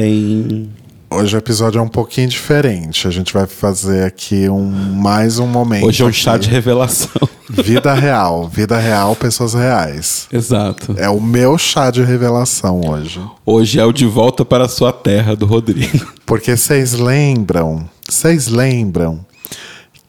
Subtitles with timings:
[0.00, 0.68] gente.
[1.10, 3.06] Hoje o episódio é um pouquinho diferente.
[3.06, 5.86] A gente vai fazer aqui um mais um momento.
[5.86, 6.18] Hoje é um aqui.
[6.18, 7.28] chá de revelação.
[7.48, 10.26] Vida real, vida real, pessoas reais.
[10.32, 10.94] Exato.
[10.98, 13.20] É o meu chá de revelação hoje.
[13.46, 16.04] Hoje é o De Volta para a Sua Terra, do Rodrigo.
[16.26, 19.24] Porque vocês lembram, vocês lembram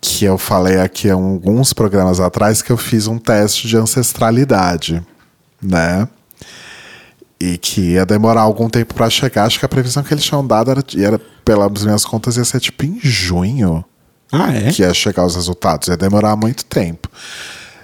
[0.01, 5.03] que eu falei aqui há alguns programas atrás que eu fiz um teste de ancestralidade,
[5.61, 6.07] né?
[7.53, 9.45] E que ia demorar algum tempo para chegar.
[9.45, 12.59] Acho que a previsão que eles tinham dado era, era, pelas minhas contas, ia ser
[12.59, 13.83] tipo em junho
[14.31, 14.71] Ah, é?
[14.71, 15.87] que ia chegar os resultados.
[15.89, 17.09] Ia demorar muito tempo.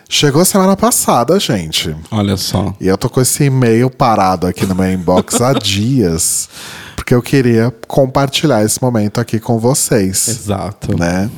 [0.10, 1.96] Chegou semana passada, gente.
[2.12, 2.74] Olha só.
[2.82, 6.50] E eu tô com esse e-mail parado aqui no meu inbox há dias.
[6.96, 10.28] Porque eu queria compartilhar esse momento aqui com vocês.
[10.28, 10.98] Exato.
[10.98, 11.30] Né?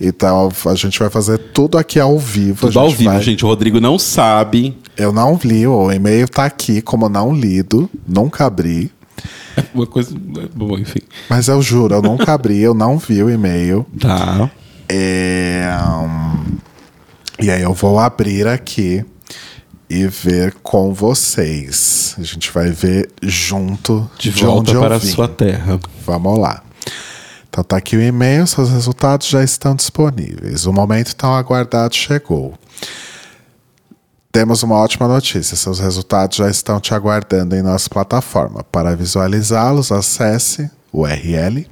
[0.00, 2.66] Então a gente vai fazer tudo aqui ao vivo.
[2.66, 3.44] Tudo ao gente vivo, vai- gente.
[3.44, 4.76] O Rodrigo não sabe.
[4.96, 8.92] Eu não li, o e-mail tá aqui como não lido, nunca abri.
[9.74, 10.14] Uma coisa.
[10.54, 11.00] Bom, enfim.
[11.28, 13.86] Mas eu juro, eu nunca abri, eu não vi o e-mail.
[14.00, 14.50] Tá.
[14.88, 15.68] É,
[17.40, 19.04] E aí eu vou abrir aqui
[19.88, 22.14] e ver com vocês.
[22.18, 25.78] A gente vai ver junto De de, volta para a sua terra.
[26.06, 26.62] Vamos lá.
[27.48, 30.66] Então tá aqui o e-mail, seus resultados já estão disponíveis.
[30.66, 32.54] O momento tão aguardado chegou.
[34.34, 38.64] Temos uma ótima notícia, seus resultados já estão te aguardando em nossa plataforma.
[38.64, 41.64] Para visualizá-los, acesse o URL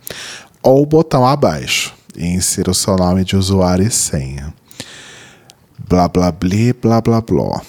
[0.62, 4.54] ou o botão abaixo e insira o seu nome de usuário e senha.
[5.88, 7.62] Blá blá bli, blá blá blá.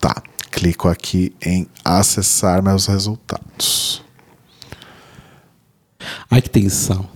[0.00, 4.04] Tá, clico aqui em acessar meus resultados.
[6.28, 7.08] Ai, que tensão.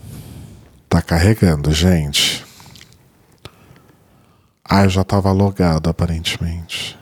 [0.89, 2.47] Tá carregando, gente.
[4.65, 6.97] Ah, eu já tava logado, aparentemente.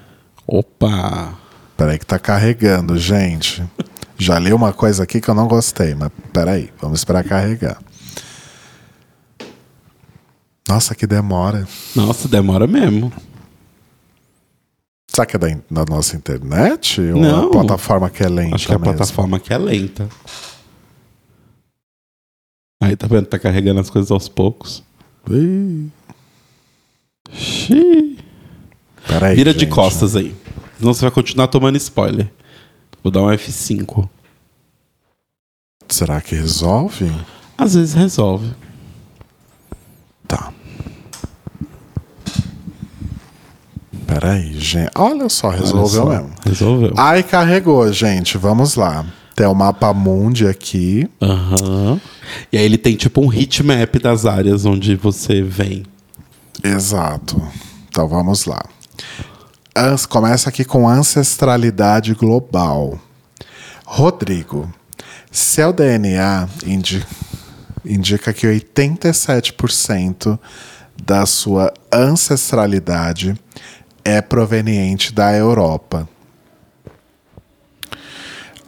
[0.53, 1.39] Opa.
[1.79, 3.65] Peraí que tá carregando, gente.
[4.19, 7.83] Já li uma coisa aqui que eu não gostei, mas peraí, vamos esperar carregar.
[10.69, 11.67] Nossa, que demora.
[11.97, 13.11] Nossa, demora mesmo.
[15.11, 17.01] Será que é da, nossa internet?
[17.01, 17.47] Ou Não.
[17.47, 18.95] a plataforma que é lenta Acho que é a mesmo?
[18.95, 20.07] plataforma que é lenta.
[22.83, 23.25] Aí tá vendo?
[23.25, 24.83] Tá carregando as coisas aos poucos.
[27.33, 28.22] Xiii.
[29.07, 29.71] Peraí, Vira de gente.
[29.71, 30.35] costas aí.
[30.79, 32.31] Senão você vai continuar tomando spoiler.
[33.03, 34.09] Vou dar um F5.
[35.89, 37.11] Será que resolve?
[37.59, 38.51] Às vezes resolve.
[40.27, 40.53] Tá.
[44.07, 44.91] Peraí, gente.
[44.97, 46.35] Olha só, resolveu Olha só, mesmo.
[46.45, 46.93] Resolveu.
[46.97, 48.37] Ai, carregou, gente.
[48.39, 49.05] Vamos lá.
[49.35, 51.09] Tem o mapa mundi aqui.
[51.21, 52.01] Aham.
[52.53, 55.85] E aí ele tem tipo um heat map das áreas onde você vem.
[56.63, 57.41] Exato.
[57.89, 58.63] Então vamos lá.
[59.77, 62.99] Ans- Começa aqui com ancestralidade global.
[63.85, 64.73] Rodrigo,
[65.31, 67.07] seu DNA indi-
[67.85, 70.39] indica que 87%
[71.05, 73.35] da sua ancestralidade
[74.05, 76.09] é proveniente da Europa.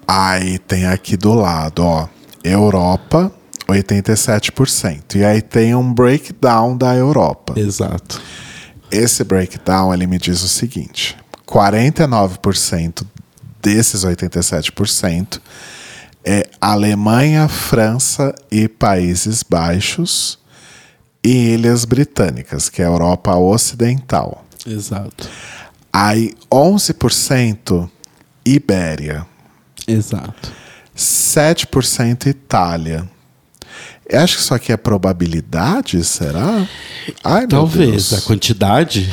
[0.06, 2.06] Aí tem aqui do lado, ó,
[2.42, 3.32] Europa,
[3.66, 5.16] 87%.
[5.16, 7.58] E aí tem um breakdown da Europa.
[7.58, 8.20] Exato.
[8.94, 11.16] Esse breakdown ele me diz o seguinte:
[11.46, 13.04] 49%
[13.60, 15.40] desses 87%
[16.24, 20.38] é Alemanha, França e Países Baixos
[21.24, 24.44] e Ilhas Britânicas, que é a Europa Ocidental.
[24.64, 25.28] Exato.
[25.92, 27.90] Aí 11%
[28.46, 29.26] Ibéria,
[29.86, 30.52] Exato.
[30.96, 33.08] 7% Itália.
[34.08, 36.66] Eu acho que isso aqui é probabilidade, será?
[37.22, 39.10] Ai, meu Talvez a quantidade.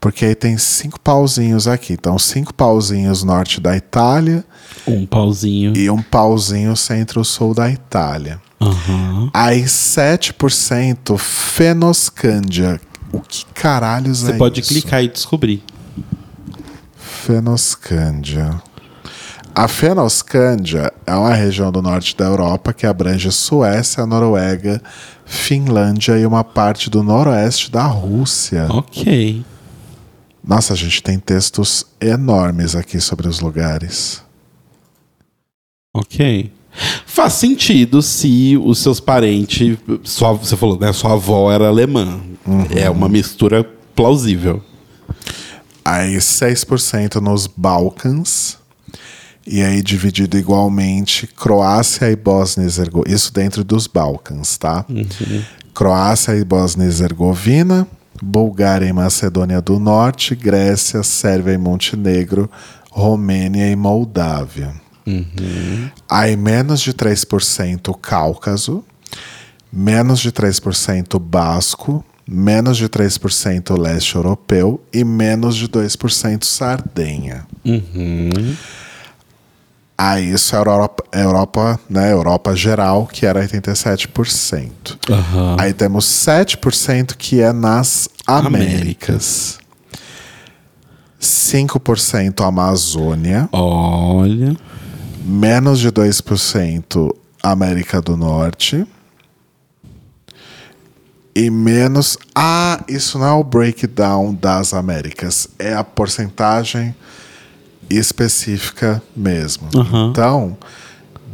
[0.00, 1.92] Porque aí tem cinco pauzinhos aqui.
[1.92, 4.44] Então, cinco pauzinhos norte da Itália
[4.86, 5.76] Um pauzinho.
[5.76, 8.40] e um pauzinho centro-sul da Itália.
[8.60, 9.30] Aham.
[9.34, 12.80] Aí 7% Fenoscândia.
[13.12, 14.68] O que caralhos Você é pode isso?
[14.70, 15.62] clicar e descobrir.
[16.96, 18.62] Fenoscândia.
[19.54, 24.80] A Fenoscândia é uma região do norte da Europa que abrange Suécia, Noruega,
[25.24, 28.66] Finlândia e uma parte do noroeste da Rússia.
[28.70, 29.44] Ok.
[30.46, 34.22] Nossa, a gente tem textos enormes aqui sobre os lugares.
[35.94, 36.52] Ok.
[37.04, 39.76] Faz sentido se os seus parentes.
[40.04, 40.92] Sua, você falou, né?
[40.92, 42.20] Sua avó era alemã.
[42.74, 44.62] É uma mistura plausível.
[45.84, 48.58] Aí 6% nos Balcãs.
[49.50, 53.14] E aí dividido igualmente Croácia e Bósnia e Herzegovina.
[53.14, 54.84] Isso dentro dos Balcãs, tá?
[55.74, 57.86] Croácia e Bósnia e Herzegovina,
[58.22, 62.50] Bulgária e Macedônia do Norte, Grécia, Sérvia e Montenegro,
[62.90, 64.74] Romênia e Moldávia.
[66.08, 68.84] Aí menos de 3% Cáucaso,
[69.72, 77.46] menos de 3% Basco, menos de 3% Leste Europeu e menos de 2% Sardenha.
[80.00, 84.96] Aí isso é Europa, Europa, né, Europa geral, que era 87%.
[85.10, 85.56] Aham.
[85.58, 89.58] Aí temos 7% que é nas Américas.
[91.20, 94.56] 5% Amazônia, Olha.
[95.24, 97.12] menos de 2%
[97.42, 98.86] América do Norte.
[101.34, 102.16] E menos.
[102.36, 106.94] Ah, isso não é o breakdown das Américas, é a porcentagem
[107.90, 109.68] específica mesmo.
[109.74, 110.10] Aham.
[110.10, 110.56] Então,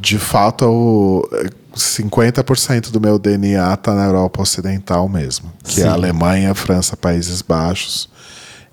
[0.01, 1.29] de fato, o
[1.75, 5.89] 50% do meu DNA tá na Europa Ocidental mesmo, que é Sim.
[5.89, 8.09] Alemanha, França, Países Baixos,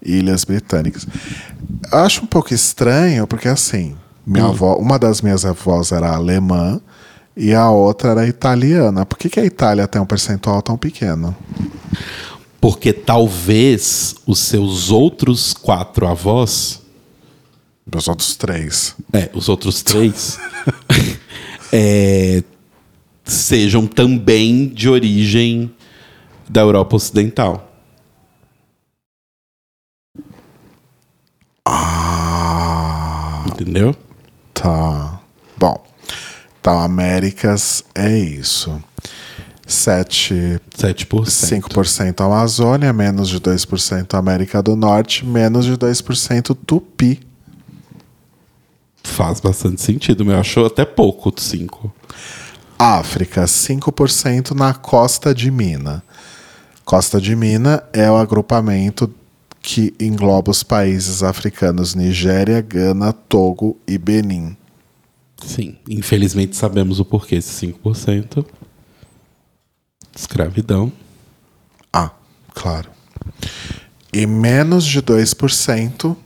[0.01, 1.07] Ilhas Britânicas.
[1.91, 3.95] Eu acho um pouco estranho, porque assim,
[4.25, 6.79] minha avó, uma das minhas avós era alemã
[7.35, 9.05] e a outra era italiana.
[9.05, 11.35] Por que, que a Itália tem um percentual tão pequeno?
[12.59, 16.80] Porque talvez os seus outros quatro avós,
[17.93, 18.95] Os outros três.
[19.11, 20.39] é, os outros três,
[21.73, 22.43] é,
[23.23, 25.73] sejam também de origem
[26.49, 27.67] da Europa Ocidental.
[31.65, 33.95] Ah, Entendeu?
[34.53, 35.19] tá.
[35.57, 35.83] Bom,
[36.59, 38.81] então Américas é isso.
[39.65, 41.25] 7 7%.
[41.25, 47.30] 5% Amazônia, menos de 2% América do Norte, menos de 2% Tupi.
[49.03, 50.37] Faz bastante sentido, meu.
[50.37, 51.93] Achou até pouco, 5.
[52.77, 56.03] África, 5% na Costa de Mina.
[56.83, 59.13] Costa de Mina é o agrupamento
[59.61, 64.57] que engloba os países africanos Nigéria, Gana, Togo e Benin.
[65.45, 65.77] Sim.
[65.87, 68.45] Infelizmente sabemos o porquê, esse 5%.
[70.15, 70.91] Escravidão.
[71.93, 72.11] Ah,
[72.53, 72.89] claro.
[74.11, 76.17] E menos de 2%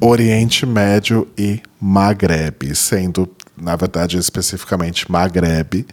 [0.00, 5.86] Oriente Médio e Maghreb, sendo, na verdade, especificamente Maghreb,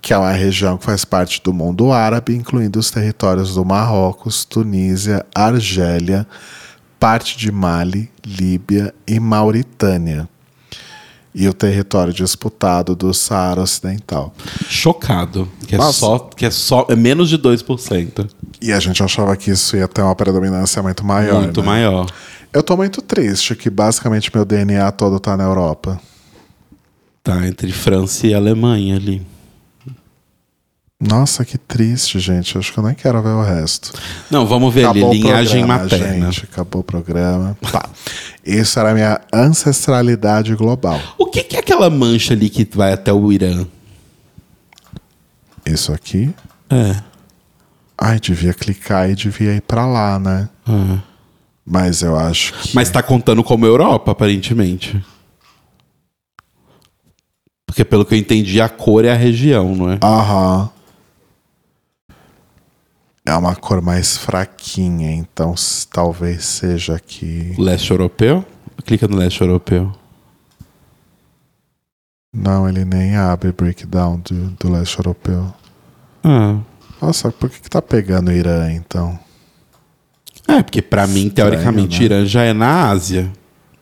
[0.00, 4.44] que é uma região que faz parte do mundo árabe, incluindo os territórios do Marrocos,
[4.44, 6.26] Tunísia, Argélia,
[6.98, 10.28] parte de Mali, Líbia e Mauritânia.
[11.34, 14.34] E o território disputado do Saara Ocidental.
[14.68, 15.48] Chocado.
[15.66, 16.18] Que é só.
[16.18, 16.86] Que é só.
[16.90, 18.28] É menos de 2%.
[18.60, 21.42] E a gente achava que isso ia ter uma predominância muito maior.
[21.42, 21.66] Muito né?
[21.66, 22.06] maior.
[22.52, 26.00] Eu tô muito triste que basicamente meu DNA todo tá na Europa.
[27.22, 29.26] Tá entre França e Alemanha ali.
[31.00, 32.56] Nossa, que triste, gente.
[32.56, 33.92] Acho que eu nem quero ver o resto.
[34.30, 35.22] Não, vamos ver Acabou ali.
[35.22, 36.32] Linhagem programa, materna.
[36.32, 37.56] Gente, acabou o programa.
[37.72, 37.88] Tá.
[38.44, 41.00] Isso era a minha ancestralidade global.
[41.18, 43.66] O que, que é aquela mancha ali que vai até o Irã?
[45.64, 46.32] Isso aqui.
[46.68, 46.96] É.
[47.98, 50.48] Ai, devia clicar e devia ir pra lá, né?
[50.66, 50.98] Ah.
[51.64, 52.74] Mas eu acho que.
[52.74, 55.02] Mas tá contando como Europa, aparentemente.
[57.66, 59.98] Porque pelo que eu entendi, a cor é a região, não é?
[60.02, 60.70] Aham.
[63.24, 65.54] É uma cor mais fraquinha, então
[65.90, 67.54] talvez seja aqui.
[67.56, 68.44] Leste europeu?
[68.84, 69.92] Clica no leste europeu.
[72.34, 75.54] Não, ele nem abre breakdown do, do leste europeu.
[76.24, 76.58] Ah.
[77.00, 79.18] Nossa, por que, que tá pegando o Irã então?
[80.58, 82.04] É, porque pra mim, teoricamente, né?
[82.04, 83.30] Irã já é na Ásia.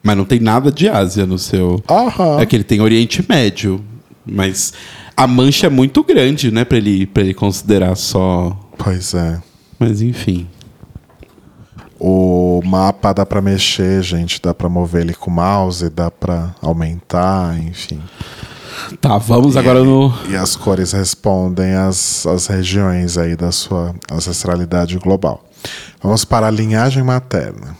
[0.02, 1.82] Mas não tem nada de Ásia no seu.
[1.88, 2.40] Aham.
[2.40, 3.84] É que ele tem Oriente Médio.
[4.24, 4.72] Mas
[5.16, 6.64] a mancha é muito grande, né?
[6.64, 8.56] Pra ele, pra ele considerar só.
[8.78, 9.40] Pois é.
[9.78, 10.46] Mas enfim.
[11.98, 14.40] O mapa dá pra mexer, gente.
[14.40, 18.00] Dá pra mover ele com o mouse, dá pra aumentar, enfim.
[19.00, 20.12] Tá, vamos agora no.
[20.30, 25.44] E as cores respondem às, às regiões aí da sua ancestralidade global.
[26.02, 27.76] Vamos para a linhagem materna.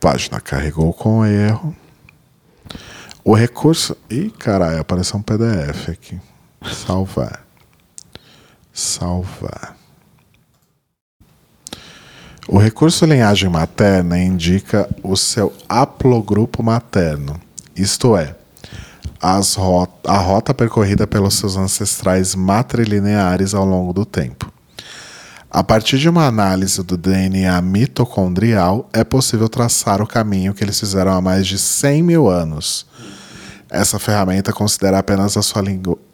[0.00, 1.76] Página carregou com erro.
[3.24, 3.96] O recurso.
[4.10, 6.20] Ih, caralho, apareceu um PDF aqui.
[6.70, 7.44] Salvar.
[8.72, 9.76] Salvar.
[12.48, 17.40] O recurso linhagem materna indica o seu haplogrupo materno,
[17.74, 18.34] isto é,
[19.22, 24.52] as ro- a rota percorrida pelos seus ancestrais matrilineares ao longo do tempo.
[25.48, 30.80] A partir de uma análise do DNA mitocondrial, é possível traçar o caminho que eles
[30.80, 32.86] fizeram há mais de 100 mil anos.
[33.70, 35.62] Essa ferramenta considera apenas a sua,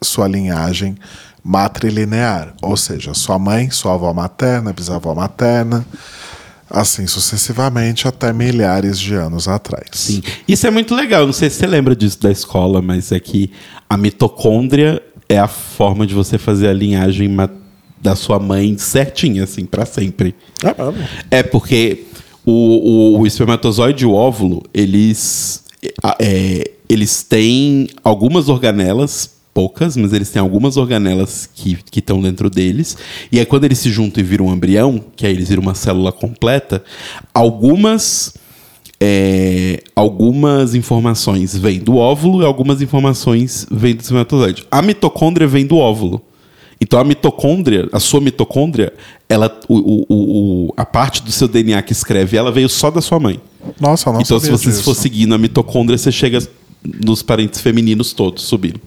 [0.03, 0.97] sua linhagem
[1.43, 5.87] matrilinear, ou seja, sua mãe, sua avó materna, bisavó materna,
[6.71, 9.87] Assim sucessivamente até milhares de anos atrás.
[9.93, 10.23] Sim.
[10.47, 11.25] Isso é muito legal.
[11.25, 13.51] Não sei se você lembra disso da escola, mas é que
[13.89, 17.35] a mitocôndria é a forma de você fazer a linhagem
[18.01, 20.35] da sua mãe certinha, assim, pra sempre.
[21.31, 22.05] É porque
[22.45, 25.65] o, o, o espermatozoide e o óvulo, eles,
[26.19, 32.97] é, eles têm algumas organelas, poucas, mas eles têm algumas organelas que estão dentro deles.
[33.33, 35.75] E aí, quando eles se juntam e viram um embrião, que aí eles viram uma
[35.75, 36.81] célula completa,
[37.35, 38.35] algumas.
[39.01, 44.65] é, algumas informações vêm do óvulo e algumas informações vêm do espermatozoide.
[44.71, 46.21] A mitocôndria vem do óvulo.
[46.81, 48.93] Então a mitocôndria, a sua mitocôndria,
[49.29, 50.07] ela, o, o-
[50.69, 53.41] o- a parte do seu DNA que escreve, ela veio só da sua mãe.
[53.81, 54.85] Nossa, não então se você disso.
[54.85, 56.39] for seguindo a mitocôndria, você chega
[57.05, 58.81] nos parentes femininos todos subindo.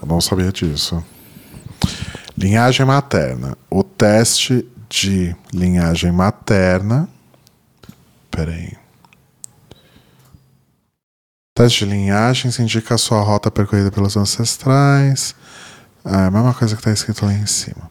[0.00, 1.04] Eu não sabia disso.
[2.36, 3.56] Linhagem materna.
[3.70, 7.08] O teste de linhagem materna.
[8.30, 8.76] Peraí.
[11.50, 15.34] O teste de linhagens indica a sua rota percorrida pelos ancestrais.
[16.04, 17.90] Ah, é a mesma coisa que está escrito lá em cima.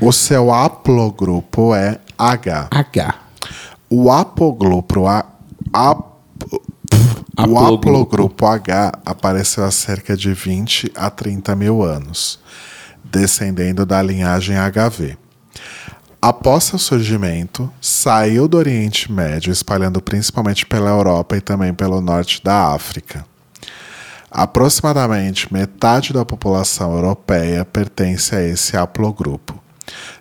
[0.00, 2.68] O seu haplogrupo é H.
[2.70, 3.14] H.
[3.90, 5.24] O apogrupo, a,
[5.72, 6.15] ap-
[7.38, 8.46] o Haplogrupo.
[8.46, 12.38] H apareceu há cerca de 20 a 30 mil anos,
[13.04, 15.16] descendendo da linhagem HV.
[16.20, 22.42] Após seu surgimento, saiu do Oriente Médio, espalhando principalmente pela Europa e também pelo norte
[22.42, 23.24] da África.
[24.30, 29.62] Aproximadamente metade da população europeia pertence a esse haplogrupo.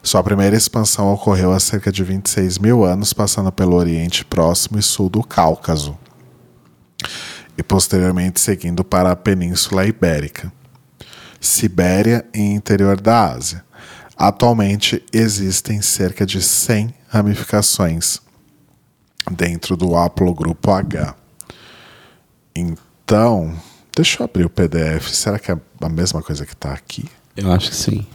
[0.03, 4.83] Sua primeira expansão ocorreu há cerca de 26 mil anos, passando pelo Oriente Próximo e
[4.83, 5.97] Sul do Cáucaso,
[7.57, 10.51] e posteriormente seguindo para a Península Ibérica,
[11.39, 13.63] Sibéria e interior da Ásia.
[14.17, 18.21] Atualmente existem cerca de 100 ramificações
[19.31, 21.15] dentro do haplogrupo H.
[22.55, 23.53] Então,
[23.95, 25.09] deixa eu abrir o PDF.
[25.09, 27.09] Será que é a mesma coisa que está aqui?
[27.35, 28.07] Eu acho que sim.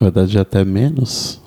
[0.00, 1.40] Na verdade, até menos.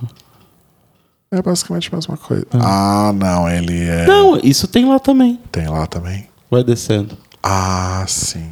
[1.34, 2.46] É basicamente a mesma coisa.
[2.54, 4.06] Ah, não, ele é.
[4.06, 5.40] Não, isso tem lá também.
[5.50, 6.28] Tem lá também.
[6.50, 7.18] Vai descendo.
[7.42, 8.52] Ah, sim.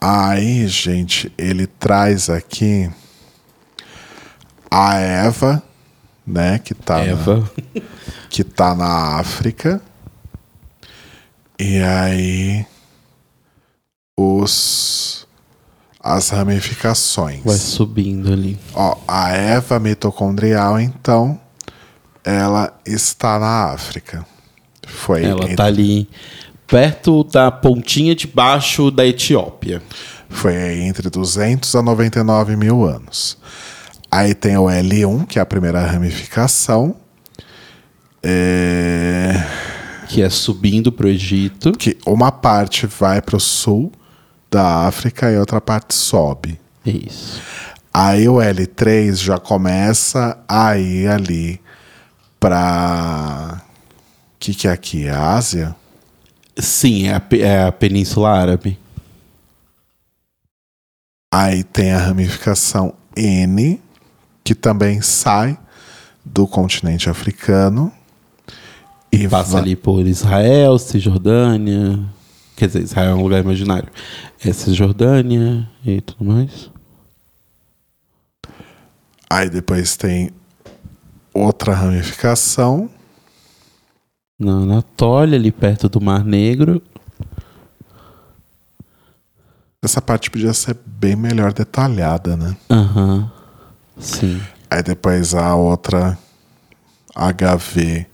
[0.00, 2.90] Aí, gente, ele traz aqui
[4.68, 5.62] a Eva,
[6.26, 7.50] né, que tá, Na, Eva.
[8.28, 9.80] que tá na África.
[11.56, 12.66] E aí
[14.18, 15.24] os
[16.02, 17.44] as ramificações.
[17.44, 18.58] Vai subindo ali.
[18.74, 21.38] Ó, a Eva mitocondrial, então,
[22.30, 24.24] ela está na África.
[24.86, 26.08] Foi Ela entre- tá ali
[26.66, 29.82] perto da pontinha de baixo da Etiópia.
[30.28, 33.36] Foi aí entre 200 a 99 mil anos.
[34.10, 36.96] Aí tem o L1, que é a primeira ramificação.
[38.22, 39.44] É,
[40.08, 41.72] Que é subindo pro Egito.
[41.72, 43.92] Que uma parte vai para o sul
[44.50, 46.58] da África e outra parte sobe.
[46.84, 47.40] Isso.
[47.92, 51.60] Aí o L3 já começa a ir ali
[52.40, 53.62] para.
[54.34, 55.04] O que, que é aqui?
[55.04, 55.76] É a Ásia?
[56.58, 58.78] Sim, é a, é a Península Árabe.
[61.32, 63.80] Aí tem a ramificação N,
[64.42, 65.58] que também sai
[66.24, 67.92] do continente africano.
[69.12, 72.00] E Passa vai- ali por Israel, Cisjordânia.
[72.56, 73.88] Quer dizer, Israel é um lugar imaginário.
[74.44, 76.70] É Cisjordânia e tudo mais.
[79.28, 80.30] Aí depois tem
[81.32, 82.90] outra ramificação.
[84.38, 86.82] Na Anatólia, ali perto do Mar Negro.
[89.82, 92.56] Essa parte podia ser bem melhor detalhada, né?
[92.70, 93.30] Aham.
[93.98, 94.40] Sim.
[94.70, 96.18] Aí depois a outra
[97.14, 98.06] HV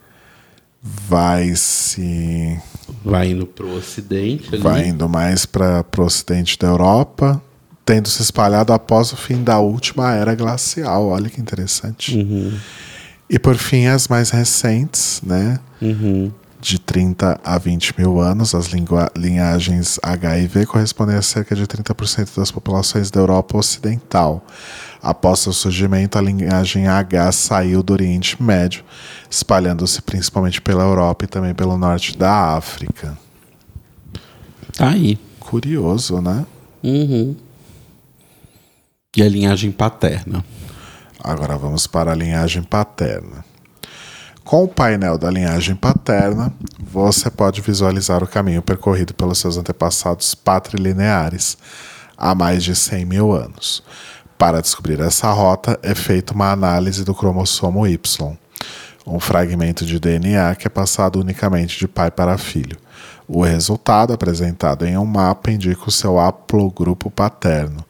[0.83, 2.61] vai se.
[3.05, 4.63] Vai indo pro ocidente ali.
[4.63, 7.43] vai indo mais para o ocidente da Europa,
[7.85, 11.09] tendo se espalhado após o fim da última era glacial.
[11.09, 12.17] Olha que interessante.
[12.17, 12.57] Uhum.
[13.29, 15.59] E por fim, as mais recentes, né?
[15.83, 16.31] Uhum.
[16.61, 18.69] De 30 a 20 mil anos, as
[19.17, 24.45] linhagens HIV correspondem a cerca de 30% das populações da Europa Ocidental.
[25.03, 28.83] Após seu surgimento, a linhagem H saiu do Oriente Médio,
[29.31, 33.17] espalhando-se principalmente pela Europa e também pelo norte da África.
[34.73, 35.19] Tá aí.
[35.39, 36.45] Curioso, né?
[36.83, 37.37] Uhum.
[39.17, 40.45] E a linhagem paterna.
[41.27, 43.45] Agora vamos para a linhagem paterna.
[44.45, 50.37] Com o painel da linhagem paterna, você pode visualizar o caminho percorrido pelos seus antepassados
[50.37, 51.59] patrilineares
[52.17, 53.83] há mais de 100 mil anos.
[54.39, 58.39] Para descobrir essa rota, é feita uma análise do cromossomo Y,
[59.05, 62.79] um fragmento de DNA que é passado unicamente de pai para filho.
[63.27, 67.85] O resultado, apresentado em um mapa, indica o seu haplogrupo paterno,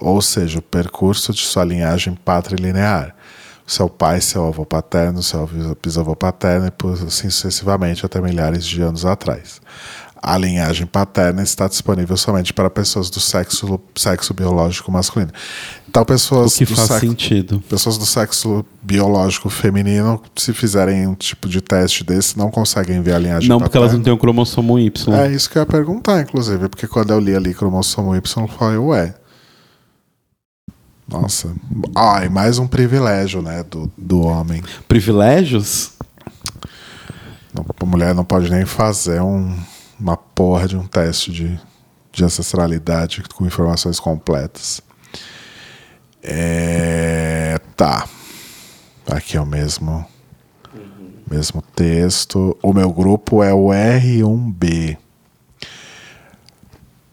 [0.00, 3.14] ou seja, o percurso de sua linhagem patrilinear.
[3.66, 5.48] Seu pai, seu avô paterno, seu
[5.82, 9.60] bisavô paterno e assim sucessivamente até milhares de anos atrás
[10.22, 15.32] a linhagem paterna está disponível somente para pessoas do sexo, sexo biológico masculino.
[15.88, 17.62] Então, pessoas o que do faz sexo, sentido.
[17.68, 23.14] Pessoas do sexo biológico feminino, se fizerem um tipo de teste desse, não conseguem ver
[23.14, 23.64] a linhagem Não, paterna.
[23.68, 25.14] porque elas não têm o cromossomo Y.
[25.14, 28.48] É isso que eu ia perguntar, inclusive, porque quando eu li ali cromossomo Y, eu
[28.48, 29.14] falei, ué.
[31.08, 31.54] Nossa.
[31.94, 34.62] Ah, e mais um privilégio, né, do, do homem.
[34.86, 35.92] Privilégios?
[37.80, 39.56] A mulher não pode nem fazer um
[39.98, 41.60] uma porra de um teste de,
[42.12, 44.80] de ancestralidade com informações completas.
[46.22, 48.06] É, tá.
[49.06, 50.06] Aqui é o mesmo,
[51.28, 52.56] mesmo texto.
[52.62, 54.96] O meu grupo é o R1B.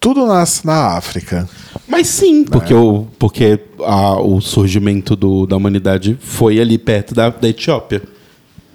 [0.05, 1.49] Tudo nasce na África.
[1.87, 7.31] Mas sim, porque, o, porque a, o surgimento do, da humanidade foi ali perto da,
[7.31, 8.03] da Etiópia.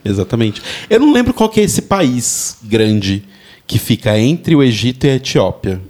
[0.04, 0.60] Exatamente.
[0.90, 3.22] Eu não lembro qual que é esse país grande
[3.64, 5.80] que fica entre o Egito e a Etiópia.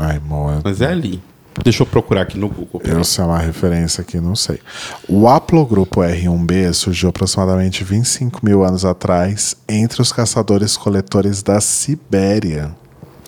[0.00, 0.60] Ai, moa.
[0.62, 1.20] Mas é ali.
[1.64, 2.80] Deixa eu procurar aqui no Google.
[2.84, 4.60] Eu sei uma referência aqui, não sei.
[5.08, 12.72] O haplogrupo R1b surgiu aproximadamente 25 mil anos atrás entre os caçadores-coletores da Sibéria.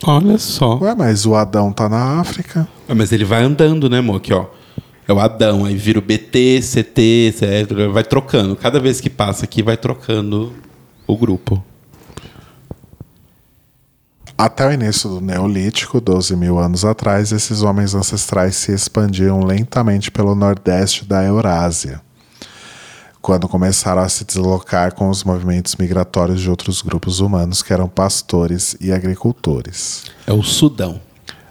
[0.03, 0.77] Olha só.
[0.79, 2.67] Ué, mas o Adão tá na África.
[2.87, 4.17] Ah, mas ele vai andando, né, amor?
[4.17, 4.45] Aqui, ó.
[5.07, 7.89] É o Adão, aí vira o BT, CT, etc.
[7.91, 8.55] Vai trocando.
[8.55, 10.53] Cada vez que passa aqui, vai trocando
[11.07, 11.63] o grupo.
[14.37, 20.11] Até o início do Neolítico, 12 mil anos atrás, esses homens ancestrais se expandiam lentamente
[20.11, 21.99] pelo nordeste da Eurásia,
[23.27, 27.89] quando começaram a se deslocar com os movimentos migratórios de outros grupos humanos que eram
[27.89, 30.05] pastores e agricultores.
[30.25, 31.01] É o Sudão.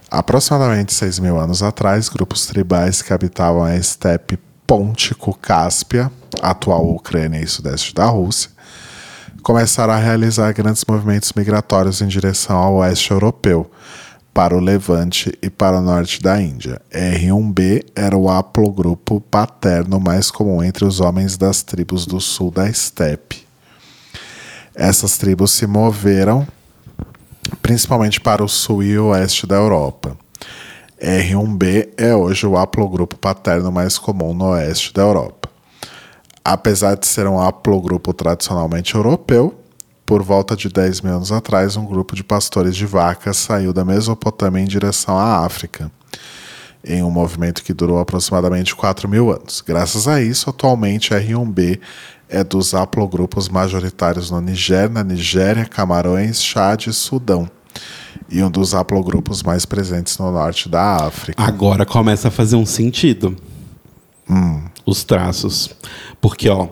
[0.09, 6.11] Aproximadamente 6 mil anos atrás, grupos tribais que habitavam a estepe Pôntico-Cáspia,
[6.41, 8.49] atual Ucrânia e sudeste da Rússia,
[9.43, 13.69] começaram a realizar grandes movimentos migratórios em direção ao oeste europeu,
[14.37, 16.79] para o Levante e para o norte da Índia.
[16.91, 22.69] R1b era o haplogrupo paterno mais comum entre os homens das tribos do sul da
[22.69, 23.47] estepe.
[24.75, 26.47] Essas tribos se moveram
[27.63, 30.15] principalmente para o sul e oeste da Europa.
[31.01, 35.49] R1b é hoje o haplogrupo paterno mais comum no oeste da Europa
[36.45, 39.53] apesar de ser um haplogrupo tradicionalmente europeu,
[40.07, 43.83] por volta de 10 mil anos atrás, um grupo de pastores de vacas saiu da
[43.83, 45.91] Mesopotâmia em direção à África,
[46.83, 49.61] em um movimento que durou aproximadamente 4 mil anos.
[49.61, 51.79] Graças a isso, atualmente R1b
[52.29, 57.49] é dos haplogrupos majoritários no Niger, na Nigéria, Camarões, Chad e Sudão.
[58.29, 61.41] E um dos haplogrupos mais presentes no norte da África.
[61.41, 63.35] Agora começa a fazer um sentido.
[64.29, 65.69] Hum os traços.
[66.21, 66.69] Porque, ó,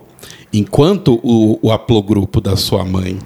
[0.53, 3.17] enquanto o, o haplogrupo da sua mãe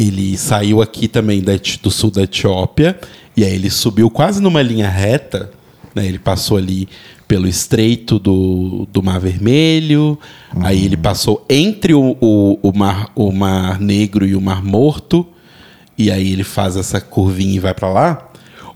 [0.00, 2.98] ele saiu aqui também da, do sul da Etiópia,
[3.36, 5.50] e aí ele subiu quase numa linha reta,
[5.94, 6.06] né?
[6.06, 6.88] ele passou ali
[7.28, 10.18] pelo estreito do, do Mar Vermelho,
[10.54, 10.64] uhum.
[10.64, 15.26] aí ele passou entre o, o, o, mar, o Mar Negro e o Mar Morto,
[15.98, 18.29] e aí ele faz essa curvinha e vai para lá.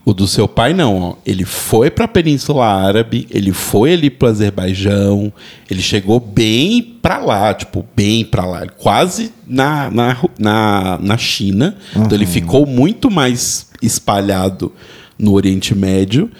[0.05, 0.99] O do seu pai, não.
[1.01, 1.15] Ó.
[1.25, 5.33] Ele foi para a Península Árabe, ele foi ali para o Azerbaijão,
[5.71, 11.77] ele chegou bem para lá, tipo, bem para lá, quase na, na, na, na China.
[11.97, 12.05] Uhum.
[12.05, 14.73] Então ele ficou muito mais espalhado
[15.19, 16.31] no Oriente Médio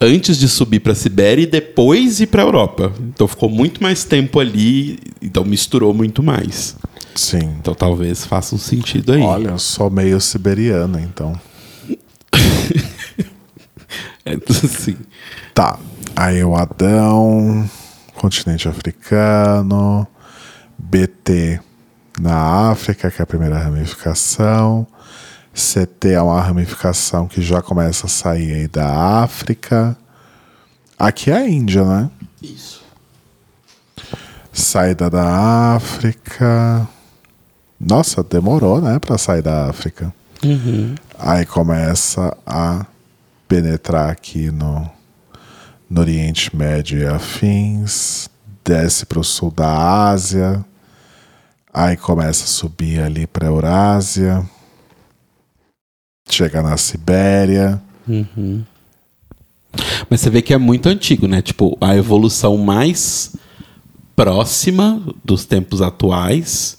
[0.00, 2.92] antes de subir para a Sibéria e depois ir para a Europa.
[3.00, 6.76] Então ficou muito mais tempo ali, então misturou muito mais.
[7.14, 7.54] Sim.
[7.60, 9.20] Então talvez faça um sentido aí.
[9.20, 11.38] Olha, eu sou meio siberiano, então.
[14.24, 14.34] É
[14.64, 14.96] assim.
[15.52, 15.78] Tá.
[16.16, 17.68] Aí o Adão,
[18.14, 20.06] continente africano,
[20.78, 21.60] BT
[22.20, 24.86] na África, que é a primeira ramificação.
[25.52, 29.96] CT é uma ramificação que já começa a sair aí da África.
[30.98, 32.10] Aqui é a Índia, né?
[32.42, 32.82] Isso.
[34.52, 36.88] Saída da África.
[37.78, 40.12] Nossa, demorou, né, para sair da África.
[40.42, 40.94] Uhum.
[41.18, 42.86] Aí começa a
[43.48, 44.90] penetrar aqui no,
[45.88, 48.28] no Oriente Médio e afins,
[48.64, 50.64] desce para o sul da Ásia,
[51.72, 54.44] aí começa a subir ali para a Eurásia,
[56.28, 57.80] chega na Sibéria.
[58.08, 58.64] Uhum.
[60.08, 61.42] Mas você vê que é muito antigo, né?
[61.42, 63.34] Tipo, a evolução mais
[64.14, 66.78] próxima dos tempos atuais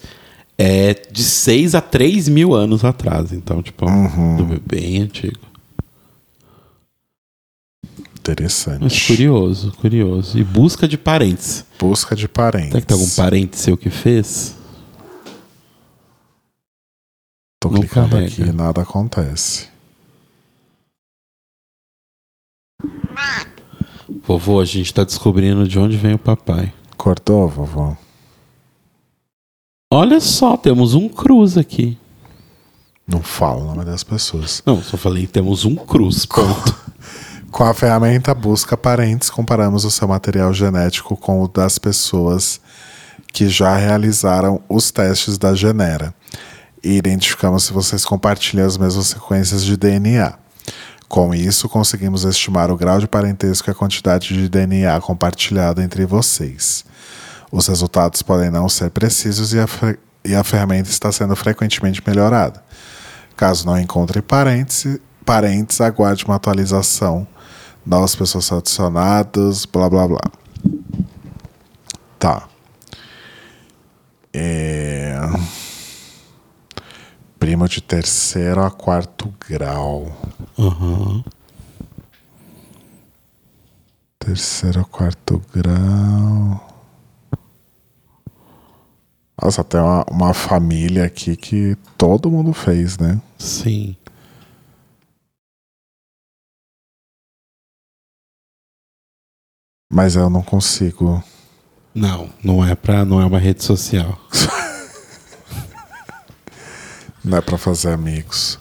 [0.58, 3.34] é de 6 a 3 mil anos atrás.
[3.34, 4.60] Então, tipo, Uhum.
[4.66, 5.40] bem antigo.
[8.28, 9.08] Mas Interessante.
[9.08, 10.40] curioso, curioso.
[10.40, 11.64] E busca de parentes.
[11.78, 12.70] Busca de parentes.
[12.70, 14.56] Será que tem algum parente seu que fez?
[17.62, 18.28] Tô Não clicando carrega.
[18.32, 19.68] aqui e nada acontece.
[24.24, 26.74] Vovô, a gente tá descobrindo de onde vem o papai.
[26.98, 27.96] Cortou, vovó?
[29.94, 31.98] Olha só, temos um cruz aqui.
[33.08, 34.64] Não fala o nome das pessoas.
[34.66, 36.76] Não, só falei temos um cruz, ponto.
[37.56, 42.60] Com a ferramenta Busca Parentes, comparamos o seu material genético com o das pessoas
[43.32, 46.14] que já realizaram os testes da Genera
[46.84, 50.34] e identificamos se vocês compartilham as mesmas sequências de DNA.
[51.08, 56.06] Com isso, conseguimos estimar o grau de parentesco e a quantidade de DNA compartilhado entre
[56.06, 56.84] vocês.
[57.50, 59.68] Os resultados podem não ser precisos e a,
[60.26, 62.62] e a ferramenta está sendo frequentemente melhorada.
[63.34, 67.26] Caso não encontre parentes, parentes aguarde uma atualização.
[67.86, 70.32] Novas pessoas são adicionadas, blá blá blá.
[72.18, 72.48] Tá.
[74.34, 75.20] É...
[77.38, 80.12] Primo de terceiro a quarto grau.
[80.58, 81.24] Aham.
[84.18, 86.76] Terceiro a quarto grau.
[89.40, 93.22] Nossa, tem uma, uma família aqui que todo mundo fez, né?
[93.38, 93.96] Sim.
[99.92, 101.24] Mas eu não consigo.
[101.94, 104.20] Não, não é pra, não é uma rede social.
[107.24, 108.60] Não é pra fazer amigos.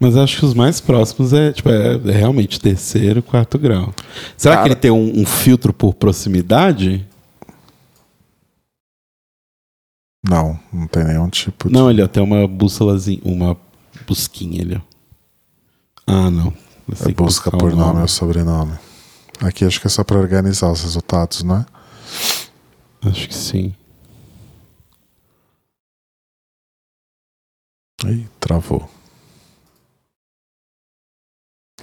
[0.00, 3.92] Mas acho que os mais próximos é, tipo, é, é realmente terceiro, quarto grau.
[4.34, 7.06] Será Cara- que ele tem um, um filtro por proximidade?
[10.26, 11.74] Não, não tem nenhum tipo de.
[11.74, 13.54] Não, ele ó, tem uma bússolazinha, uma
[14.06, 14.80] busquinha ali, ó.
[16.06, 16.54] Ah, não.
[16.88, 18.78] Você É busca o por nome ou sobrenome.
[19.40, 21.64] Aqui acho que é só pra organizar os resultados, né?
[23.04, 23.74] Acho que sim.
[28.04, 28.88] Ih, travou.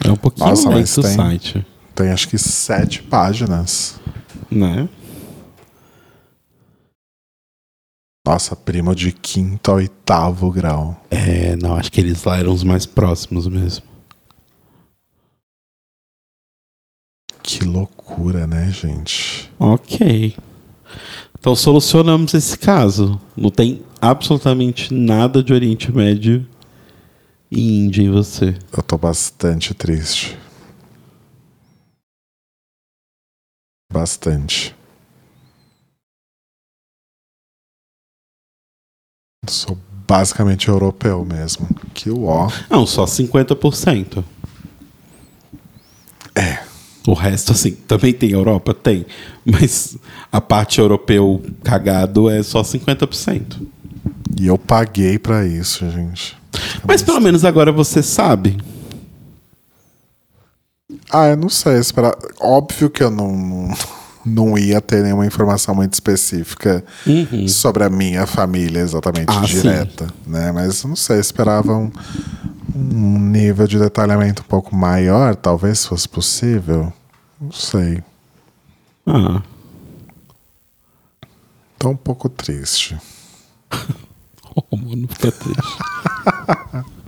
[0.04, 4.00] É um pouquinho Nossa, mas lento o tem- site, Tem acho que sete páginas.
[4.50, 4.88] né?
[8.26, 11.04] Nossa, primo de quinto a oitavo grau.
[11.10, 13.89] É, não, acho que eles lá eram os mais próximos mesmo.
[17.70, 19.50] Loucura, né, gente?
[19.60, 20.36] Ok.
[21.40, 23.20] Então solucionamos esse caso.
[23.36, 26.46] Não tem absolutamente nada de Oriente Médio
[27.50, 28.58] e Índia em você.
[28.76, 30.38] Eu tô bastante triste.
[33.92, 34.76] Bastante.
[39.48, 39.78] Sou
[40.08, 41.68] basicamente europeu mesmo.
[41.94, 42.50] Que ó.
[42.70, 44.24] Não, só 50%.
[46.36, 46.69] É.
[47.10, 48.72] O resto, assim, também tem Europa?
[48.72, 49.04] Tem.
[49.44, 49.98] Mas
[50.32, 53.68] a parte europeu cagado é só 50%.
[54.40, 56.38] E eu paguei pra isso, gente.
[56.88, 58.58] Mas pelo menos agora você sabe.
[61.10, 61.80] Ah, eu não sei.
[61.80, 62.16] Esperar...
[62.40, 63.74] Óbvio que eu não,
[64.24, 66.86] não ia ter nenhuma informação muito específica
[67.48, 69.62] sobre a minha família exatamente Ah, sim.
[69.62, 70.52] direta, né?
[70.52, 71.92] Mas não sei, esperava um,
[72.76, 76.94] um nível de detalhamento um pouco maior, talvez fosse possível.
[77.40, 78.04] Não sei.
[79.06, 79.42] Ah,
[81.80, 82.98] Tô um pouco triste.
[84.70, 85.78] oh, mano, fica triste.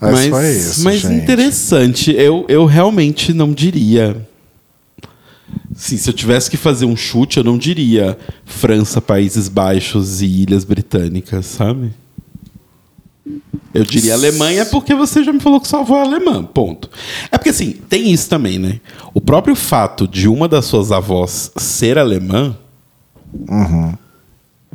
[0.00, 2.10] Mas, foi isso, mas interessante.
[2.10, 4.28] Eu, eu realmente não diria.
[5.76, 10.26] Sim, se eu tivesse que fazer um chute, eu não diria França, Países Baixos e
[10.26, 11.92] Ilhas Britânicas, sabe?
[13.72, 16.90] Eu diria Alemanha porque você já me falou que sua avó é alemã, ponto.
[17.30, 18.80] É porque assim, tem isso também, né?
[19.14, 22.56] O próprio fato de uma das suas avós ser alemã.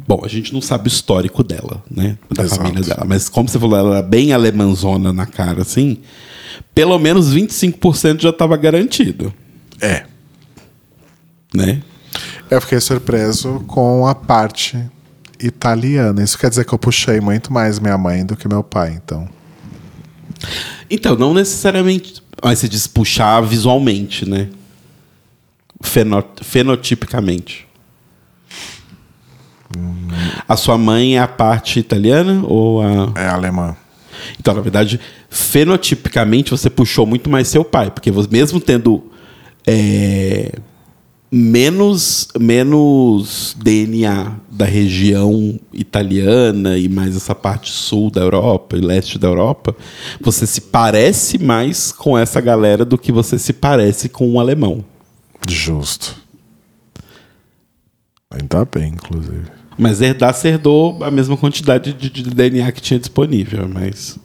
[0.08, 2.18] Bom, a gente não sabe o histórico dela, né?
[2.34, 2.62] Da Exato.
[2.62, 3.04] família dela.
[3.06, 5.98] Mas como você falou, ela era bem alemanzona na cara, assim.
[6.74, 9.34] Pelo menos 25% já estava garantido,
[9.82, 10.06] É.
[11.54, 11.82] né?
[12.50, 14.78] Eu fiquei surpreso com a parte
[15.40, 16.24] italiana.
[16.24, 19.28] Isso quer dizer que eu puxei muito mais minha mãe do que meu pai, então.
[20.90, 22.22] Então, não necessariamente.
[22.44, 24.50] Mas você diz puxar visualmente, né?
[25.82, 27.68] Feno- fenotipicamente.
[30.48, 33.12] A sua mãe é a parte italiana ou a.
[33.16, 33.76] É alemã.
[34.40, 39.12] Então, na verdade, fenotipicamente você puxou muito mais seu pai, porque você, mesmo tendo
[39.66, 40.54] é,
[41.32, 49.20] menos, menos DNA da região italiana e mais essa parte sul da Europa e leste
[49.20, 49.76] da Europa,
[50.22, 54.84] você se parece mais com essa galera do que você se parece com um alemão.
[55.48, 56.16] Justo.
[58.30, 59.46] Ainda bem, inclusive.
[59.78, 64.18] Mas herdar, você herdou a mesma quantidade de, de DNA que tinha disponível, mas.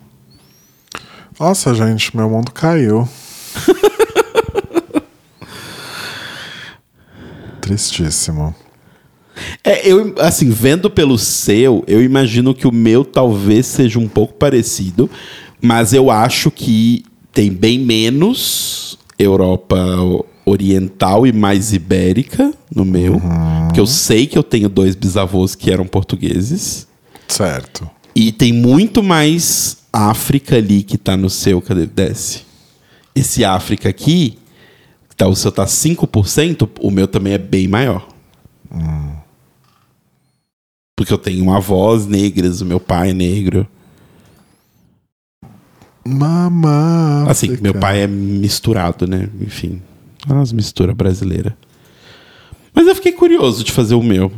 [1.39, 3.07] Nossa, gente, meu mundo caiu.
[7.63, 8.55] Tristíssimo.
[9.65, 14.35] É, eu, assim, vendo pelo seu, eu imagino que o meu talvez seja um pouco
[14.35, 15.09] parecido,
[15.61, 19.79] mas eu acho que tem bem menos Europa
[20.45, 23.15] oriental e mais ibérica no meu.
[23.15, 23.65] Uhum.
[23.67, 26.87] Porque eu sei que eu tenho dois bisavôs que eram portugueses.
[27.29, 27.89] Certo.
[28.15, 31.87] E tem muito mais África ali que tá no seu, cadê?
[31.87, 32.41] Desce.
[33.15, 34.39] Esse África aqui,
[35.23, 38.07] tá, o seu tá 5%, o meu também é bem maior.
[38.73, 39.13] Hum.
[40.97, 43.67] Porque eu tenho avós negras, o meu pai é negro.
[46.05, 47.27] Mamá.
[47.29, 49.29] Assim, meu pai é misturado, né?
[49.41, 49.81] Enfim.
[50.27, 51.53] Umas misturas brasileiras.
[52.75, 54.33] Mas eu fiquei curioso de fazer o meu.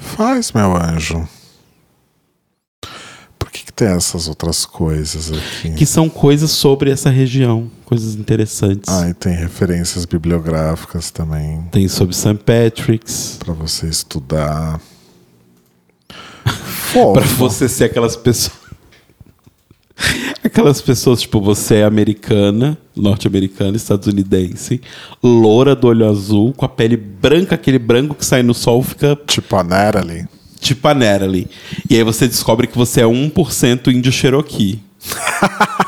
[0.00, 1.28] Faz, meu anjo.
[3.76, 5.74] Tem essas outras coisas aqui?
[5.74, 8.88] Que são coisas sobre essa região, coisas interessantes.
[8.92, 11.62] Ah, e tem referências bibliográficas também.
[11.72, 12.34] Tem sobre St.
[12.34, 13.38] Patrick's.
[13.38, 14.80] Para você estudar.
[16.92, 18.64] para você ser aquelas pessoas
[20.42, 24.80] Aquelas pessoas, tipo, você é americana, norte-americana, estadunidense,
[25.22, 29.16] loura do olho azul, com a pele branca, aquele branco que sai no sol fica.
[29.26, 30.26] Tipo a Natalie.
[30.64, 31.46] Tipo a Natalie.
[31.90, 34.82] E aí você descobre que você é 1% índio Cherokee.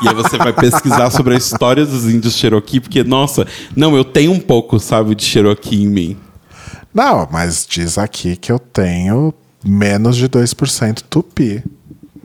[0.03, 4.05] e aí você vai pesquisar sobre a história dos índios Cherokee, porque, nossa, não, eu
[4.05, 6.17] tenho um pouco, sabe, de Cherokee em mim.
[6.93, 9.33] Não, mas diz aqui que eu tenho
[9.65, 11.63] menos de 2% tupi.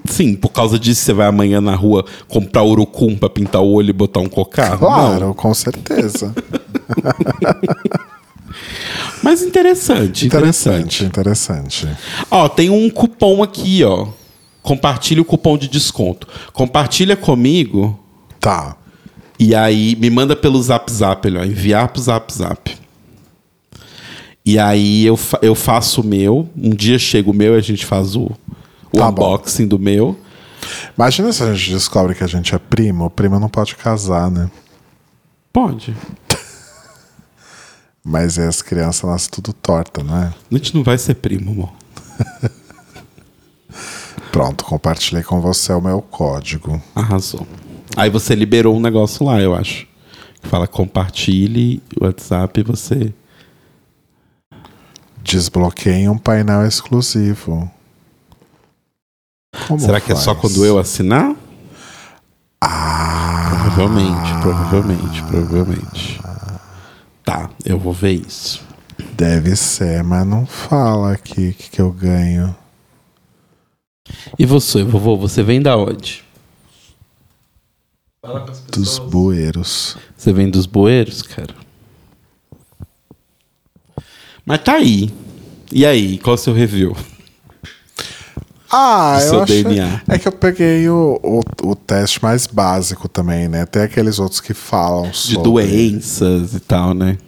[0.05, 3.89] Sim, por causa disso você vai amanhã na rua comprar urucum pra pintar o olho
[3.89, 4.77] e botar um cocar?
[4.77, 5.33] Claro, Não.
[5.35, 6.35] com certeza.
[9.23, 11.05] Mas interessante, interessante.
[11.05, 11.89] Interessante,
[12.31, 14.09] Ó, tem um cupom aqui, ó.
[14.63, 16.27] Compartilhe o cupom de desconto.
[16.53, 17.99] Compartilha comigo.
[18.39, 18.77] Tá.
[19.39, 22.77] E aí me manda pelo Zap Zap, ó, enviar pro Zap Zap.
[24.45, 26.49] E aí eu, fa eu faço o meu.
[26.57, 28.31] Um dia chega o meu e a gente faz o,
[28.93, 29.77] o tá unboxing bom.
[29.77, 30.19] do meu.
[30.97, 33.07] Imagina se a gente descobre que a gente é primo.
[33.07, 34.51] O primo não pode casar, né?
[35.53, 35.95] Pode.
[38.05, 40.35] Mas as crianças nascem tudo torta, né?
[40.51, 41.73] A gente não vai ser primo, amor.
[44.33, 46.83] Pronto, compartilhei com você o meu código.
[46.95, 47.47] Arrasou.
[47.97, 49.87] Aí você liberou um negócio lá, eu acho.
[50.41, 53.15] Que fala compartilhe o WhatsApp e você.
[55.23, 57.71] Desbloqueie um painel exclusivo.
[59.69, 61.37] Como Será que é só quando eu assinar?
[62.61, 63.69] Ah.
[63.75, 66.32] Provavelmente, provavelmente, provavelmente.
[67.25, 68.65] Tá, eu vou ver isso.
[69.15, 72.55] Deve ser, mas não fala aqui o que, que eu ganho.
[74.39, 76.25] E você, vovô, você vem da onde?
[78.71, 79.97] Dos bueiros.
[80.17, 81.55] Você vem dos bueiros, cara?
[84.45, 85.11] Mas tá aí.
[85.71, 86.97] E aí, qual é o seu review?
[88.73, 89.63] Ah, eu seu achei...
[89.63, 90.03] DNA.
[90.09, 93.67] É que eu peguei o, o, o, teste mais básico também, né?
[93.67, 95.37] Tem aqueles outros que falam sobre...
[95.37, 97.19] De doenças e tal, né?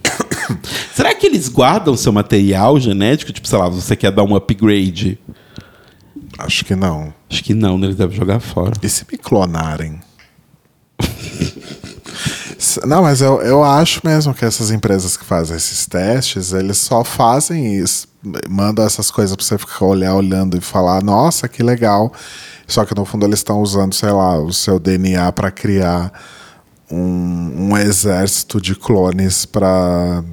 [0.94, 3.30] Será que eles guardam seu material genético?
[3.30, 5.18] Tipo, sei lá, você quer dar um upgrade?
[6.38, 7.12] Acho que não.
[7.30, 7.88] Acho que não, né?
[7.88, 8.72] Eles devem jogar fora.
[8.82, 10.00] E se me clonarem?
[12.86, 17.04] Não, mas eu, eu acho mesmo que essas empresas que fazem esses testes, eles só
[17.04, 18.08] fazem isso,
[18.48, 22.12] mandam essas coisas para você ficar olhar, olhando e falar, nossa, que legal.
[22.66, 26.12] Só que no fundo eles estão usando, sei lá, o seu DNA para criar
[26.90, 30.24] um, um exército de clones para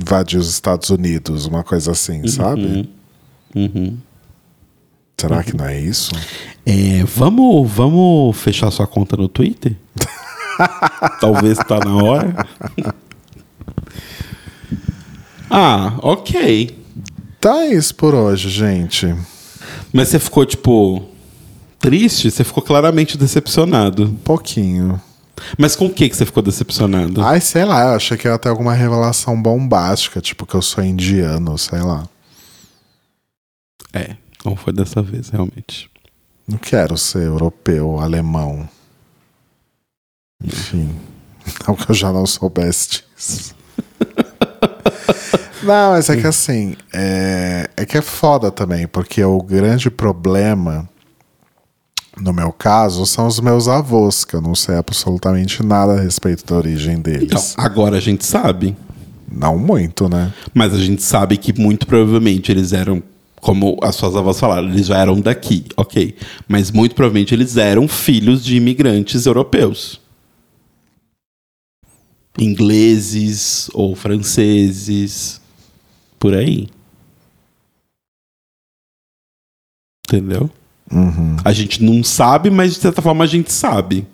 [0.00, 2.28] invadir os Estados Unidos, uma coisa assim, uhum.
[2.28, 2.90] sabe?
[3.54, 3.98] Uhum.
[5.16, 5.42] Será uhum.
[5.42, 6.12] que não é isso?
[6.64, 9.76] É, vamos, vamos fechar sua conta no Twitter?
[11.20, 12.46] Talvez tá na hora.
[15.50, 16.78] ah, ok.
[17.40, 19.14] Tá isso por hoje, gente.
[19.92, 21.08] Mas você ficou, tipo,
[21.78, 22.30] triste?
[22.30, 24.04] Você ficou claramente decepcionado.
[24.04, 25.00] Um pouquinho.
[25.58, 27.22] Mas com o que, que você ficou decepcionado?
[27.22, 30.84] Ai, sei lá, eu achei que ia ter alguma revelação bombástica, tipo que eu sou
[30.84, 32.06] indiano, sei lá.
[33.92, 35.90] É, não foi dessa vez, realmente.
[36.46, 38.68] Não quero ser europeu, alemão.
[40.42, 40.94] Enfim.
[41.66, 43.54] Não que eu já não soubesse disso.
[45.62, 50.88] Não, mas é que assim, é, é que é foda também, porque o grande problema,
[52.18, 56.46] no meu caso, são os meus avós, que eu não sei absolutamente nada a respeito
[56.46, 57.24] da origem deles.
[57.24, 58.74] Então, agora a gente sabe.
[59.30, 60.32] Não muito, né?
[60.52, 63.00] Mas a gente sabe que muito provavelmente eles eram,
[63.40, 66.16] como as suas avós falaram, eles já eram daqui, ok.
[66.48, 70.00] Mas muito provavelmente eles eram filhos de imigrantes europeus.
[72.44, 75.40] Ingleses ou franceses
[76.18, 76.68] por aí.
[80.06, 80.50] Entendeu?
[80.90, 81.36] Uhum.
[81.44, 84.06] A gente não sabe, mas de certa forma a gente sabe.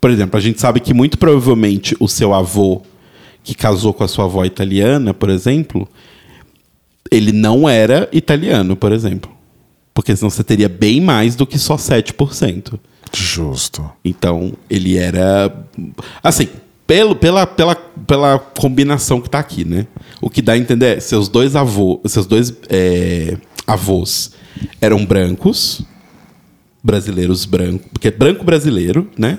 [0.00, 2.82] Por exemplo, a gente sabe que muito provavelmente o seu avô,
[3.42, 5.88] que casou com a sua avó italiana, por exemplo,
[7.10, 9.30] ele não era italiano, por exemplo.
[9.92, 12.78] Porque senão você teria bem mais do que só 7%.
[13.14, 13.88] Justo.
[14.04, 15.54] Então, ele era.
[16.22, 16.48] Assim,
[16.86, 19.86] pelo, pela, pela, pela combinação que tá aqui, né?
[20.20, 24.32] O que dá a entender é seus dois avôs, seus dois é, avós
[24.80, 25.82] eram brancos,
[26.82, 29.38] brasileiros brancos, porque é branco brasileiro, né?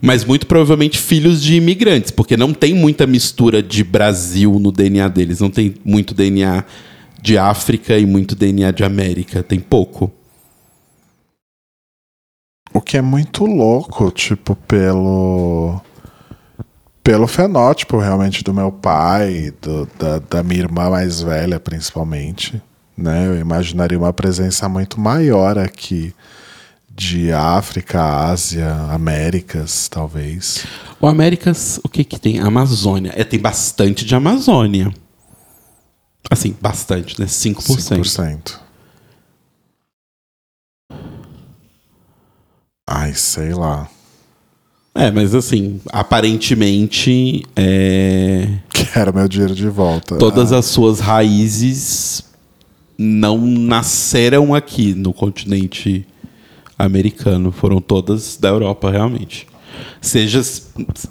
[0.00, 5.08] Mas muito provavelmente filhos de imigrantes, porque não tem muita mistura de Brasil no DNA
[5.08, 6.64] deles, não tem muito DNA
[7.20, 10.12] de África e muito DNA de América, tem pouco.
[12.72, 15.80] O que é muito louco, tipo, pelo
[17.06, 22.60] pelo fenótipo realmente do meu pai, do, da, da minha irmã mais velha, principalmente.
[22.98, 23.28] Né?
[23.28, 26.12] Eu imaginaria uma presença muito maior aqui
[26.90, 30.66] de África, Ásia, Américas, talvez.
[31.00, 32.40] O Américas, o que que tem?
[32.40, 33.12] Amazônia.
[33.14, 34.92] É, tem bastante de Amazônia.
[36.28, 37.26] Assim, bastante, né?
[37.26, 38.02] 5%.
[38.02, 38.58] 5%.
[42.84, 43.88] Ai, sei lá.
[44.96, 47.44] É, mas assim, aparentemente.
[47.54, 48.48] É...
[48.70, 50.16] Quero meu dinheiro de volta.
[50.16, 50.58] Todas ah.
[50.58, 52.24] as suas raízes
[52.96, 56.06] não nasceram aqui no continente
[56.78, 57.52] americano.
[57.52, 59.46] Foram todas da Europa, realmente.
[60.00, 60.40] Seja,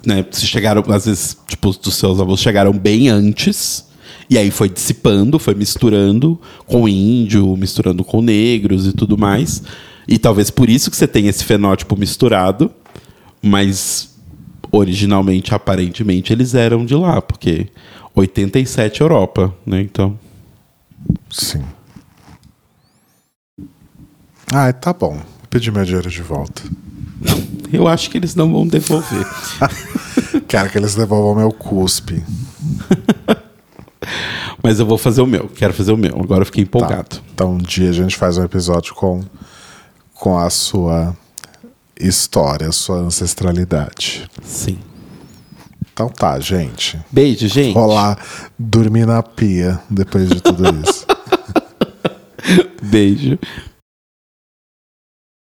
[0.04, 3.84] né, se chegaram, às vezes, tipo, os seus avós chegaram bem antes,
[4.28, 9.62] e aí foi dissipando, foi misturando com índio, misturando com negros e tudo mais.
[10.08, 12.70] E talvez por isso que você tem esse fenótipo misturado
[13.42, 14.16] mas
[14.70, 17.68] originalmente, aparentemente, eles eram de lá, porque
[18.14, 19.80] 87 Europa, né?
[19.80, 20.18] Então.
[21.30, 21.64] Sim.
[24.52, 25.14] Ah, tá bom.
[25.14, 26.62] Vou pedir meu dinheiro de volta.
[27.72, 29.26] Eu acho que eles não vão devolver.
[30.46, 32.22] Quero que eles devolvam meu cuspe.
[34.62, 35.48] Mas eu vou fazer o meu.
[35.48, 36.18] Quero fazer o meu.
[36.20, 37.16] Agora eu fiquei empolgado.
[37.16, 37.22] Tá.
[37.34, 39.22] Então um dia a gente faz um episódio com,
[40.14, 41.16] com a sua
[42.00, 44.28] história, sua ancestralidade.
[44.42, 44.78] Sim.
[45.92, 46.98] Então tá, gente.
[47.10, 47.72] Beijo, gente.
[47.72, 48.18] Vou lá
[48.58, 51.06] dormir na pia depois de tudo isso.
[52.82, 53.38] Beijo.